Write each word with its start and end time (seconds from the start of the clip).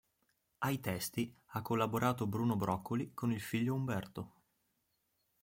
Ai 0.63 0.79
testi 0.79 1.31
ha 1.49 1.61
collaborato 1.61 2.25
Bruno 2.25 2.55
Broccoli 2.55 3.13
con 3.13 3.31
il 3.31 3.39
figlio 3.39 3.75
Umberto. 3.75 4.33